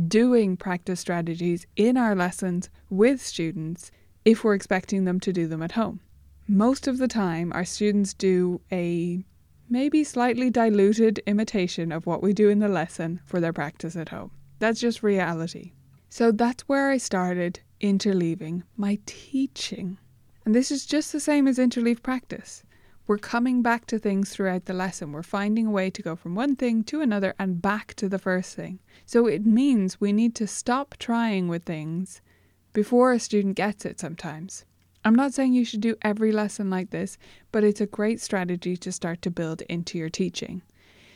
doing 0.09 0.59
practice 0.59 1.01
strategies 1.01 1.67
in 1.75 1.97
our 1.97 2.15
lessons 2.15 2.69
with 2.91 3.23
students 3.23 3.91
if 4.27 4.45
we're 4.45 4.55
expecting 4.55 5.05
them 5.05 5.21
to 5.21 5.33
do 5.33 5.47
them 5.47 5.63
at 5.63 5.73
home. 5.73 6.01
Most 6.47 6.87
of 6.87 6.99
the 6.99 7.09
time, 7.09 7.51
our 7.55 7.65
students 7.65 8.13
do 8.13 8.61
a 8.71 9.25
maybe 9.71 10.05
slightly 10.05 10.51
diluted 10.51 11.21
imitation 11.27 11.93
of 11.93 12.05
what 12.05 12.23
we 12.23 12.35
do 12.35 12.51
in 12.51 12.59
the 12.59 12.69
lesson 12.69 13.21
for 13.25 13.41
their 13.41 13.55
practice 13.55 13.97
at 13.97 14.11
home. 14.11 14.31
That's 14.59 14.81
just 14.81 15.03
reality. 15.03 15.73
So 16.09 16.31
that's 16.31 16.63
where 16.69 16.91
I 16.91 16.99
started 16.99 17.61
interleaving 17.81 18.63
my 18.77 18.99
teaching. 19.07 19.99
And 20.45 20.55
this 20.55 20.71
is 20.71 20.87
just 20.87 21.13
the 21.13 21.21
same 21.21 21.49
as 21.49 21.59
interleave 21.59 22.03
practice. 22.03 22.63
We're 23.07 23.19
coming 23.19 23.61
back 23.61 23.87
to 23.87 23.99
things 23.99 24.31
throughout 24.31 24.65
the 24.65 24.73
lesson. 24.73 25.13
We're 25.13 25.23
finding 25.23 25.67
a 25.67 25.71
way 25.71 25.91
to 25.91 26.03
go 26.03 26.17
from 26.17 26.35
one 26.35 26.57
thing 26.57 26.85
to 26.85 27.03
another 27.03 27.35
and 27.39 27.61
back 27.61 27.95
to 27.95 28.09
the 28.09 28.19
first 28.19 28.55
thing. 28.55 28.79
So 29.05 29.27
it 29.27 29.45
means 29.45 30.01
we 30.01 30.13
need 30.13 30.35
to 30.37 30.47
stop 30.47 30.95
trying 30.99 31.49
with 31.49 31.65
things 31.65 32.23
before 32.73 33.13
a 33.13 33.21
student 33.21 33.57
gets 33.57 33.85
it 33.85 34.01
sometimes. 34.01 34.65
I'm 35.05 35.15
not 35.15 35.35
saying 35.35 35.53
you 35.53 35.67
should 35.67 35.83
do 35.83 35.97
every 36.01 36.33
lesson 36.33 36.71
like 36.71 36.91
this, 36.91 37.19
but 37.53 37.63
it's 37.63 37.83
a 37.83 37.87
great 37.87 38.23
strategy 38.23 38.75
to 38.79 38.91
start 38.91 39.21
to 39.23 39.31
build 39.31 39.61
into 39.63 39.99
your 39.99 40.09
teaching. 40.09 40.63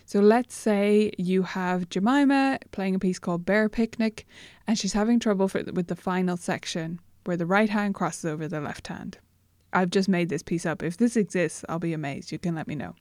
So 0.08 0.20
let's 0.20 0.54
say 0.54 1.12
you 1.18 1.42
have 1.42 1.90
Jemima 1.90 2.60
playing 2.70 2.94
a 2.94 2.98
piece 2.98 3.18
called 3.18 3.44
Bear 3.44 3.68
Picnic, 3.68 4.26
and 4.66 4.78
she's 4.78 4.94
having 4.94 5.20
trouble 5.20 5.48
for, 5.48 5.62
with 5.74 5.88
the 5.88 5.94
final 5.94 6.38
section 6.38 6.98
where 7.24 7.36
the 7.36 7.44
right 7.44 7.68
hand 7.68 7.94
crosses 7.94 8.24
over 8.24 8.48
the 8.48 8.58
left 8.58 8.86
hand. 8.86 9.18
I've 9.74 9.90
just 9.90 10.08
made 10.08 10.30
this 10.30 10.42
piece 10.42 10.64
up. 10.64 10.82
If 10.82 10.96
this 10.96 11.14
exists, 11.14 11.62
I'll 11.68 11.78
be 11.78 11.92
amazed. 11.92 12.32
You 12.32 12.38
can 12.38 12.54
let 12.54 12.66
me 12.66 12.74
know. 12.74 12.94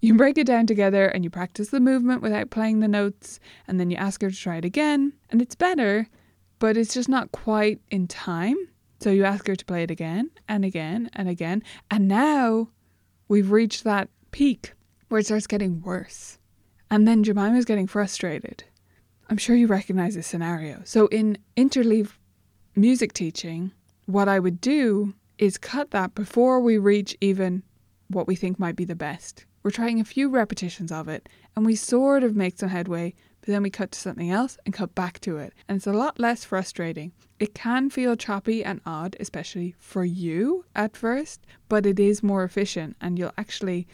You 0.00 0.14
break 0.14 0.38
it 0.38 0.46
down 0.48 0.66
together 0.66 1.06
and 1.06 1.22
you 1.22 1.30
practice 1.30 1.68
the 1.68 1.78
movement 1.78 2.20
without 2.20 2.50
playing 2.50 2.80
the 2.80 2.88
notes, 2.88 3.38
and 3.68 3.78
then 3.78 3.88
you 3.88 3.96
ask 3.96 4.20
her 4.20 4.30
to 4.30 4.36
try 4.36 4.56
it 4.56 4.64
again, 4.64 5.12
and 5.30 5.40
it's 5.40 5.54
better, 5.54 6.08
but 6.58 6.76
it's 6.76 6.94
just 6.94 7.08
not 7.08 7.30
quite 7.30 7.80
in 7.92 8.08
time. 8.08 8.56
So 8.98 9.12
you 9.12 9.22
ask 9.22 9.46
her 9.46 9.54
to 9.54 9.64
play 9.64 9.84
it 9.84 9.90
again 9.92 10.32
and 10.48 10.64
again 10.64 11.10
and 11.12 11.28
again. 11.28 11.62
And 11.92 12.08
now 12.08 12.70
we've 13.28 13.52
reached 13.52 13.84
that 13.84 14.08
peak 14.32 14.72
where 15.10 15.20
it 15.20 15.26
starts 15.26 15.46
getting 15.46 15.80
worse. 15.82 16.38
And 16.90 17.06
then 17.06 17.22
Jemima's 17.22 17.64
getting 17.64 17.86
frustrated. 17.86 18.64
I'm 19.28 19.36
sure 19.36 19.54
you 19.54 19.68
recognize 19.68 20.16
this 20.16 20.26
scenario. 20.26 20.82
So 20.84 21.06
in 21.06 21.38
interleave 21.56 22.10
music 22.74 23.12
teaching, 23.12 23.72
what 24.06 24.28
I 24.28 24.40
would 24.40 24.60
do 24.60 25.14
is 25.38 25.56
cut 25.56 25.92
that 25.92 26.14
before 26.14 26.60
we 26.60 26.78
reach 26.78 27.16
even 27.20 27.62
what 28.08 28.26
we 28.26 28.34
think 28.34 28.58
might 28.58 28.74
be 28.74 28.84
the 28.84 28.96
best. 28.96 29.46
We're 29.62 29.70
trying 29.70 30.00
a 30.00 30.04
few 30.04 30.28
repetitions 30.28 30.90
of 30.90 31.08
it 31.08 31.28
and 31.54 31.64
we 31.64 31.76
sort 31.76 32.24
of 32.24 32.34
make 32.34 32.58
some 32.58 32.70
headway, 32.70 33.14
but 33.40 33.50
then 33.50 33.62
we 33.62 33.70
cut 33.70 33.92
to 33.92 33.98
something 33.98 34.30
else 34.30 34.58
and 34.64 34.74
cut 34.74 34.94
back 34.94 35.20
to 35.20 35.36
it. 35.36 35.52
And 35.68 35.76
it's 35.76 35.86
a 35.86 35.92
lot 35.92 36.18
less 36.18 36.44
frustrating. 36.44 37.12
It 37.38 37.54
can 37.54 37.88
feel 37.88 38.16
choppy 38.16 38.64
and 38.64 38.80
odd, 38.84 39.16
especially 39.20 39.76
for 39.78 40.04
you 40.04 40.64
at 40.74 40.96
first, 40.96 41.46
but 41.68 41.86
it 41.86 42.00
is 42.00 42.22
more 42.22 42.42
efficient 42.42 42.96
and 43.00 43.18
you'll 43.18 43.32
actually 43.38 43.86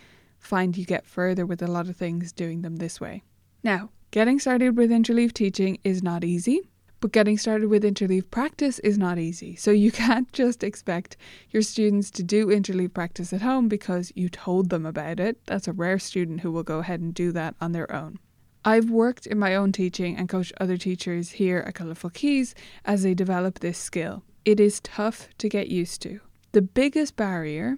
find 0.47 0.77
you 0.77 0.85
get 0.85 1.07
further 1.07 1.45
with 1.45 1.61
a 1.63 1.67
lot 1.67 1.89
of 1.89 1.97
things 1.97 2.33
doing 2.33 2.63
them 2.63 2.77
this 2.77 3.01
way. 3.01 3.23
Now, 3.63 3.91
getting 4.11 4.39
started 4.39 4.77
with 4.77 4.91
interleave 4.91 5.33
teaching 5.33 5.79
is 5.85 6.03
not 6.03 6.25
easy. 6.25 6.71
But 7.01 7.13
getting 7.13 7.37
started 7.37 7.69
with 7.69 7.85
interleave 7.85 8.31
practice 8.31 8.79
is 8.79 8.97
not 8.97 9.19
easy. 9.19 9.55
So 9.55 9.71
you 9.71 9.93
can't 10.05 10.33
just 10.33 10.65
expect 10.65 11.17
your 11.51 11.63
students 11.63 12.11
to 12.13 12.23
do 12.23 12.47
interleave 12.47 12.95
practice 12.95 13.33
at 13.33 13.43
home 13.43 13.69
because 13.69 14.13
you 14.15 14.29
told 14.29 14.71
them 14.71 14.87
about 14.87 15.21
it. 15.21 15.39
That's 15.47 15.69
a 15.69 15.73
rare 15.73 15.99
student 15.99 16.41
who 16.41 16.51
will 16.51 16.63
go 16.63 16.79
ahead 16.79 17.01
and 17.01 17.13
do 17.13 17.33
that 17.33 17.55
on 17.61 17.73
their 17.73 17.93
own. 17.93 18.19
I've 18.65 18.91
worked 18.91 19.27
in 19.27 19.39
my 19.39 19.55
own 19.55 19.71
teaching 19.73 20.17
and 20.17 20.29
coached 20.29 20.53
other 20.59 20.77
teachers 20.77 21.33
here 21.33 21.63
at 21.67 21.75
Colourful 21.75 22.11
Keys 22.11 22.55
as 22.85 23.03
they 23.03 23.15
develop 23.15 23.61
this 23.61 23.79
skill. 23.79 24.25
It 24.45 24.59
is 24.59 24.81
tough 24.81 25.29
to 25.39 25.49
get 25.49 25.69
used 25.69 26.03
to. 26.03 26.21
The 26.53 26.63
biggest 26.63 27.15
barrier 27.15 27.77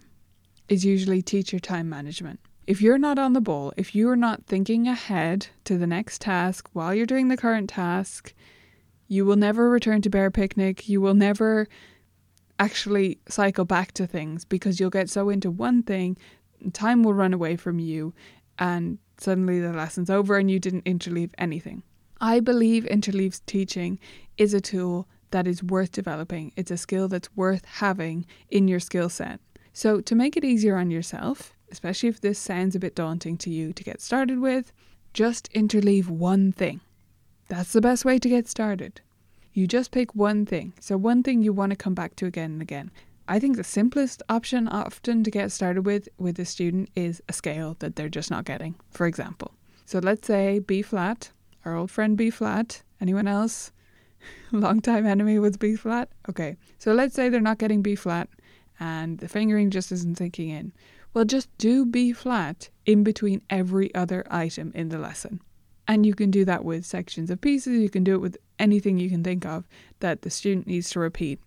is 0.69 0.85
usually 0.85 1.21
teacher 1.21 1.59
time 1.59 1.89
management. 1.89 2.41
If 2.69 2.83
you're 2.83 2.99
not 2.99 3.19
on 3.19 3.33
the 3.33 3.41
ball, 3.41 3.73
if 3.79 3.95
you're 3.95 4.15
not 4.15 4.45
thinking 4.45 4.87
ahead 4.87 5.47
to 5.65 5.79
the 5.79 5.87
next 5.87 6.21
task 6.21 6.69
while 6.75 6.95
you're 6.95 7.07
doing 7.07 7.29
the 7.29 7.37
current 7.39 7.71
task, 7.71 8.35
you 9.07 9.25
will 9.25 9.37
never 9.37 9.71
return 9.71 10.03
to 10.03 10.11
Bear 10.11 10.31
Picnic. 10.31 10.87
You 10.87 11.01
will 11.01 11.15
never 11.15 11.67
actually 12.59 13.21
cycle 13.27 13.65
back 13.65 13.93
to 13.93 14.07
things 14.07 14.45
because 14.45 14.79
you'll 14.79 14.91
get 14.91 15.09
so 15.09 15.31
into 15.31 15.51
one 15.51 15.83
thing, 15.83 16.19
time 16.75 17.03
will 17.03 17.15
run 17.15 17.33
away 17.33 17.57
from 17.57 17.79
you, 17.79 18.13
and 18.59 18.99
suddenly 19.17 19.61
the 19.61 19.73
lesson's 19.73 20.11
over 20.11 20.37
and 20.37 20.51
you 20.51 20.61
didn't 20.61 20.85
interleave 20.85 21.31
anything. 21.39 21.83
I 22.21 22.39
believe 22.39 22.85
interleave 22.85 23.41
teaching 23.47 23.99
is 24.37 24.53
a 24.53 24.61
tool 24.61 25.09
that 25.31 25.47
is 25.47 25.63
worth 25.63 25.93
developing. 25.93 26.53
It's 26.55 26.71
a 26.71 26.77
skill 26.77 27.09
that's 27.09 27.35
worth 27.35 27.65
having 27.65 28.27
in 28.51 28.69
your 28.69 28.81
skill 28.81 29.09
set. 29.09 29.41
So, 29.73 30.03
to 30.03 30.15
make 30.15 30.37
it 30.37 30.45
easier 30.45 30.77
on 30.77 30.91
yourself, 30.91 31.55
especially 31.71 32.09
if 32.09 32.21
this 32.21 32.39
sounds 32.39 32.75
a 32.75 32.81
bit 32.81 32.95
daunting 32.95 33.37
to 33.39 33.51
you 33.51 33.73
to 33.73 33.85
get 33.85 34.01
started 34.01 34.41
with, 34.41 34.73
just 35.13 35.51
interleave 35.53 36.09
one 36.09 36.53
thing. 36.53 36.81
That's 37.49 37.73
the 37.73 37.81
best 37.81 38.05
way 38.05 38.19
to 38.19 38.29
get 38.29 38.47
started. 38.47 39.01
You 39.53 39.67
just 39.67 39.91
pick 39.91 40.15
one 40.15 40.47
thing. 40.47 40.75
So, 40.81 40.97
one 40.97 41.23
thing 41.23 41.43
you 41.43 41.53
want 41.53 41.71
to 41.71 41.77
come 41.77 41.95
back 41.95 42.15
to 42.17 42.27
again 42.27 42.53
and 42.53 42.63
again. 42.63 42.91
I 43.27 43.39
think 43.39 43.57
the 43.57 43.65
simplest 43.65 44.23
option 44.29 44.69
often 44.69 45.25
to 45.25 45.31
get 45.31 45.51
started 45.51 45.85
with 45.85 46.09
with 46.19 46.39
a 46.39 46.45
student 46.45 46.91
is 46.95 47.23
a 47.29 47.33
scale 47.33 47.77
that 47.81 47.97
they're 47.97 48.09
just 48.09 48.31
not 48.31 48.45
getting, 48.45 48.77
for 48.91 49.07
example. 49.07 49.55
So, 49.87 49.99
let's 49.99 50.27
say 50.27 50.59
B 50.59 50.83
flat, 50.83 51.31
our 51.65 51.75
old 51.75 51.91
friend 51.91 52.17
B 52.17 52.31
flat. 52.31 52.83
Anyone 53.01 53.27
else? 53.27 53.73
Long 54.53 54.81
time 54.81 55.07
enemy 55.07 55.39
with 55.39 55.59
B 55.59 55.75
flat? 55.75 56.11
Okay. 56.29 56.57
So, 56.79 56.93
let's 56.93 57.15
say 57.15 57.29
they're 57.29 57.41
not 57.41 57.59
getting 57.59 57.83
B 57.83 57.95
flat 57.95 58.29
and 58.81 59.19
the 59.19 59.29
fingering 59.29 59.71
just 59.71 59.93
isn't 59.93 60.19
sinking 60.19 60.51
in. 60.51 60.73
Well, 61.15 61.25
just 61.25 61.49
do 61.59 61.87
B 61.87 62.13
flat 62.13 62.71
in 62.87 63.03
between 63.03 63.43
every 63.51 63.95
other 63.95 64.25
item 64.31 64.73
in 64.75 64.89
the 64.89 64.99
lesson. 64.99 65.41
And 65.87 66.05
you 66.05 66.15
can 66.15 66.31
do 66.31 66.45
that 66.45 66.65
with 66.65 66.85
sections 66.85 67.31
of 67.31 67.41
pieces, 67.41 67.81
you 67.81 67.89
can 67.89 68.05
do 68.05 68.15
it 68.15 68.21
with 68.21 68.37
anything 68.59 68.99
you 68.99 69.09
can 69.09 69.25
think 69.25 69.47
of 69.47 69.67
that 70.01 70.23
the 70.23 70.31
student 70.31 70.67
needs 70.67 70.91
to 70.91 71.01
repeat, 71.01 71.41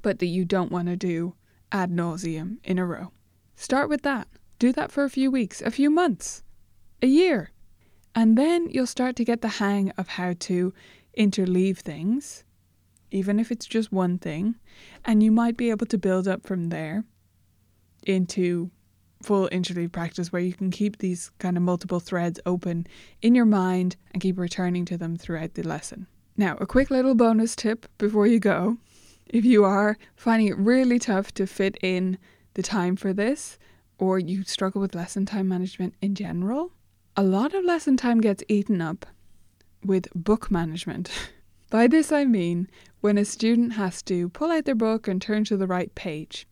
but 0.00 0.18
that 0.20 0.26
you 0.26 0.44
don't 0.44 0.72
want 0.72 0.88
to 0.88 0.96
do 0.96 1.34
ad 1.70 1.90
nauseum 1.90 2.58
in 2.64 2.78
a 2.78 2.86
row. 2.86 3.12
Start 3.56 3.88
with 3.88 4.02
that. 4.02 4.28
Do 4.58 4.72
that 4.72 4.90
for 4.90 5.04
a 5.04 5.10
few 5.10 5.30
weeks, 5.30 5.60
a 5.60 5.70
few 5.70 5.90
months, 5.90 6.42
a 7.02 7.06
year. 7.06 7.50
And 8.14 8.38
then 8.38 8.68
you'll 8.70 8.86
start 8.86 9.16
to 9.16 9.24
get 9.24 9.42
the 9.42 9.48
hang 9.48 9.90
of 9.98 10.08
how 10.08 10.34
to 10.40 10.72
interleave 11.18 11.78
things, 11.78 12.44
even 13.14 13.38
if 13.38 13.52
it's 13.52 13.66
just 13.66 13.92
one 13.92 14.18
thing. 14.18 14.56
And 15.04 15.22
you 15.22 15.30
might 15.30 15.56
be 15.56 15.70
able 15.70 15.86
to 15.86 15.96
build 15.96 16.26
up 16.26 16.44
from 16.44 16.68
there 16.68 17.04
into 18.02 18.70
full 19.22 19.48
interleave 19.50 19.92
practice 19.92 20.32
where 20.32 20.42
you 20.42 20.52
can 20.52 20.70
keep 20.70 20.98
these 20.98 21.30
kind 21.38 21.56
of 21.56 21.62
multiple 21.62 22.00
threads 22.00 22.40
open 22.44 22.86
in 23.22 23.34
your 23.34 23.46
mind 23.46 23.96
and 24.12 24.20
keep 24.20 24.38
returning 24.38 24.84
to 24.84 24.98
them 24.98 25.16
throughout 25.16 25.54
the 25.54 25.62
lesson. 25.62 26.06
Now, 26.36 26.56
a 26.60 26.66
quick 26.66 26.90
little 26.90 27.14
bonus 27.14 27.54
tip 27.54 27.86
before 27.96 28.26
you 28.26 28.40
go. 28.40 28.78
If 29.26 29.44
you 29.44 29.64
are 29.64 29.96
finding 30.16 30.48
it 30.48 30.58
really 30.58 30.98
tough 30.98 31.32
to 31.34 31.46
fit 31.46 31.78
in 31.80 32.18
the 32.54 32.62
time 32.62 32.96
for 32.96 33.12
this, 33.12 33.58
or 33.96 34.18
you 34.18 34.42
struggle 34.42 34.80
with 34.80 34.94
lesson 34.94 35.24
time 35.24 35.48
management 35.48 35.94
in 36.02 36.16
general, 36.16 36.72
a 37.16 37.22
lot 37.22 37.54
of 37.54 37.64
lesson 37.64 37.96
time 37.96 38.20
gets 38.20 38.42
eaten 38.48 38.80
up 38.80 39.06
with 39.84 40.08
book 40.14 40.50
management. 40.50 41.10
By 41.74 41.88
this 41.88 42.12
I 42.12 42.24
mean 42.24 42.68
when 43.00 43.18
a 43.18 43.24
student 43.24 43.72
has 43.72 44.00
to 44.02 44.28
pull 44.28 44.52
out 44.52 44.64
their 44.64 44.76
book 44.76 45.08
and 45.08 45.20
turn 45.20 45.42
to 45.46 45.56
the 45.56 45.66
right 45.66 45.92
page. 45.96 46.46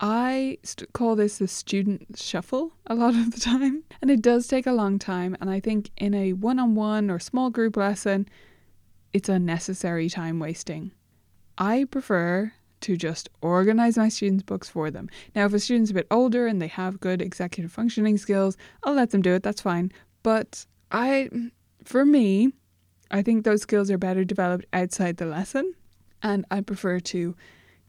I 0.00 0.58
st- 0.62 0.92
call 0.92 1.16
this 1.16 1.38
the 1.38 1.48
student 1.48 2.18
shuffle 2.18 2.74
a 2.86 2.94
lot 2.94 3.14
of 3.14 3.30
the 3.30 3.40
time, 3.40 3.84
and 4.02 4.10
it 4.10 4.20
does 4.20 4.46
take 4.46 4.66
a 4.66 4.72
long 4.72 4.98
time. 4.98 5.34
And 5.40 5.48
I 5.48 5.60
think 5.60 5.92
in 5.96 6.12
a 6.12 6.34
one 6.34 6.58
on 6.58 6.74
one 6.74 7.10
or 7.10 7.18
small 7.18 7.48
group 7.48 7.78
lesson, 7.78 8.28
it's 9.14 9.30
unnecessary 9.30 10.10
time 10.10 10.38
wasting. 10.38 10.92
I 11.56 11.86
prefer 11.90 12.52
to 12.82 12.98
just 12.98 13.30
organize 13.40 13.96
my 13.96 14.10
students' 14.10 14.42
books 14.42 14.68
for 14.68 14.90
them. 14.90 15.08
Now, 15.34 15.46
if 15.46 15.54
a 15.54 15.58
student's 15.58 15.90
a 15.90 15.94
bit 15.94 16.06
older 16.10 16.46
and 16.46 16.60
they 16.60 16.66
have 16.66 17.00
good 17.00 17.22
executive 17.22 17.72
functioning 17.72 18.18
skills, 18.18 18.58
I'll 18.82 18.92
let 18.92 19.08
them 19.08 19.22
do 19.22 19.32
it, 19.32 19.42
that's 19.42 19.62
fine. 19.62 19.90
But 20.22 20.66
I, 20.92 21.30
for 21.82 22.04
me, 22.04 22.52
I 23.10 23.22
think 23.22 23.44
those 23.44 23.62
skills 23.62 23.90
are 23.90 23.98
better 23.98 24.24
developed 24.24 24.66
outside 24.72 25.16
the 25.16 25.26
lesson, 25.26 25.74
and 26.22 26.44
I 26.50 26.60
prefer 26.60 27.00
to 27.00 27.34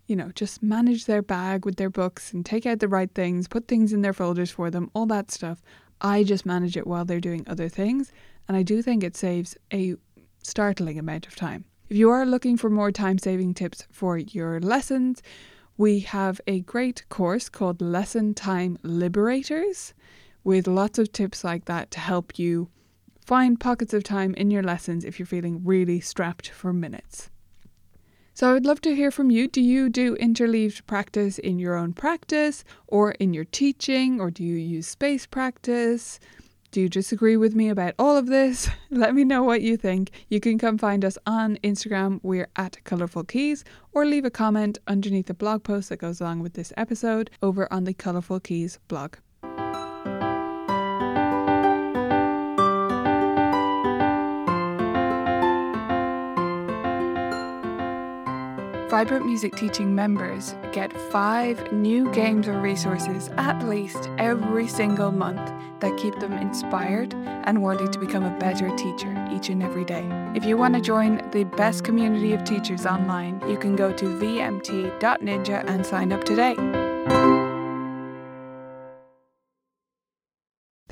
you 0.07 0.15
know, 0.15 0.31
just 0.35 0.61
manage 0.61 1.05
their 1.05 1.21
bag 1.21 1.65
with 1.65 1.77
their 1.77 1.89
books 1.89 2.33
and 2.33 2.45
take 2.45 2.65
out 2.65 2.79
the 2.79 2.87
right 2.87 3.11
things, 3.13 3.47
put 3.47 3.67
things 3.67 3.91
in 3.91 4.01
their 4.01 4.13
folders 4.13 4.51
for 4.51 4.69
them, 4.69 4.89
all 4.93 5.05
that 5.07 5.31
stuff. 5.31 5.61
I 6.01 6.23
just 6.23 6.45
manage 6.45 6.77
it 6.77 6.85
while 6.85 7.05
they're 7.05 7.19
doing 7.19 7.43
other 7.47 7.69
things. 7.69 8.11
And 8.47 8.55
I 8.55 8.63
do 8.63 8.81
think 8.81 9.03
it 9.03 9.17
saves 9.17 9.57
a 9.73 9.95
startling 10.43 10.99
amount 10.99 11.25
of 11.25 11.35
time. 11.35 11.65
If 11.89 11.97
you 11.97 12.09
are 12.09 12.25
looking 12.25 12.57
for 12.57 12.69
more 12.69 12.91
time 12.91 13.17
saving 13.17 13.55
tips 13.55 13.87
for 13.91 14.17
your 14.17 14.59
lessons, 14.59 15.21
we 15.77 16.01
have 16.01 16.39
a 16.47 16.61
great 16.61 17.07
course 17.09 17.49
called 17.49 17.81
Lesson 17.81 18.33
Time 18.33 18.77
Liberators 18.83 19.93
with 20.43 20.67
lots 20.67 20.99
of 20.99 21.11
tips 21.11 21.43
like 21.43 21.65
that 21.65 21.89
to 21.91 21.99
help 21.99 22.37
you 22.37 22.69
find 23.25 23.59
pockets 23.59 23.93
of 23.93 24.03
time 24.03 24.33
in 24.35 24.51
your 24.51 24.63
lessons 24.63 25.03
if 25.03 25.19
you're 25.19 25.25
feeling 25.25 25.61
really 25.63 25.99
strapped 25.99 26.49
for 26.49 26.71
minutes. 26.71 27.29
So 28.33 28.49
I 28.49 28.53
would 28.53 28.65
love 28.65 28.81
to 28.81 28.93
hear 28.93 29.11
from 29.11 29.31
you. 29.31 29.47
Do 29.47 29.61
you 29.61 29.89
do 29.89 30.15
interleaved 30.15 30.85
practice 30.85 31.39
in 31.39 31.57
your 31.57 31.75
own 31.75 31.93
practice 31.93 32.65
or 32.85 33.11
in 33.11 33.33
your 33.33 33.45
teaching, 33.45 34.19
or 34.19 34.29
do 34.29 34.43
you 34.43 34.55
use 34.55 34.87
space 34.87 35.25
practice? 35.25 36.19
Do 36.71 36.81
you 36.81 36.89
disagree 36.89 37.37
with 37.37 37.55
me 37.55 37.69
about 37.69 37.93
all 37.97 38.17
of 38.17 38.27
this? 38.27 38.69
Let 38.89 39.15
me 39.15 39.23
know 39.23 39.43
what 39.43 39.61
you 39.61 39.77
think. 39.77 40.11
You 40.27 40.41
can 40.41 40.57
come 40.59 40.77
find 40.77 41.05
us 41.05 41.17
on 41.25 41.55
Instagram. 41.63 42.19
We're 42.21 42.49
at 42.57 42.83
Colourful 42.83 43.23
Keys, 43.23 43.63
or 43.93 44.05
leave 44.05 44.25
a 44.25 44.29
comment 44.29 44.79
underneath 44.85 45.27
the 45.27 45.33
blog 45.33 45.63
post 45.63 45.87
that 45.87 45.97
goes 45.97 46.19
along 46.19 46.41
with 46.41 46.55
this 46.55 46.73
episode 46.75 47.31
over 47.41 47.71
on 47.71 47.85
the 47.85 47.93
Colourful 47.93 48.41
Keys 48.41 48.79
blog. 48.89 49.15
Vibrant 58.95 59.25
Music 59.25 59.53
Teaching 59.57 59.93
members 59.93 60.55
get 60.71 60.89
five 61.11 61.73
new 61.73 62.09
games 62.13 62.47
or 62.47 62.61
resources 62.61 63.29
at 63.35 63.61
least 63.67 64.09
every 64.17 64.69
single 64.69 65.11
month 65.11 65.51
that 65.81 65.97
keep 65.97 66.17
them 66.19 66.31
inspired 66.31 67.13
and 67.13 67.61
wanting 67.61 67.91
to 67.91 67.99
become 67.99 68.23
a 68.23 68.39
better 68.39 68.73
teacher 68.77 69.13
each 69.33 69.49
and 69.49 69.61
every 69.61 69.83
day. 69.83 70.07
If 70.33 70.45
you 70.45 70.55
want 70.55 70.75
to 70.75 70.79
join 70.79 71.29
the 71.31 71.43
best 71.43 71.83
community 71.83 72.31
of 72.31 72.45
teachers 72.45 72.85
online, 72.85 73.41
you 73.49 73.57
can 73.57 73.75
go 73.75 73.91
to 73.91 74.05
vmt.ninja 74.05 75.69
and 75.69 75.85
sign 75.85 76.13
up 76.13 76.23
today. 76.23 76.84